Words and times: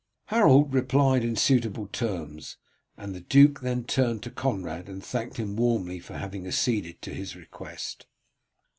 Harold 0.29 0.73
replied 0.73 1.23
in 1.23 1.35
suitable 1.35 1.85
terms, 1.85 2.57
and 2.97 3.13
the 3.13 3.21
duke 3.21 3.61
then 3.61 3.83
turned 3.83 4.23
to 4.23 4.31
Conrad 4.31 4.89
and 4.89 5.03
thanked 5.03 5.37
him 5.37 5.55
warmly 5.55 5.99
for 5.99 6.17
having 6.17 6.47
acceded 6.47 6.99
to 7.03 7.13
his 7.13 7.35
request. 7.35 8.07